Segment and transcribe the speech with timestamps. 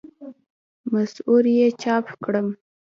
[0.91, 2.47] مصور یې چاپ کړم.